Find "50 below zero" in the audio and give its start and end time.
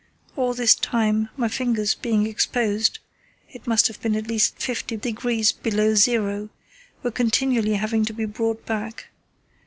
4.57-6.49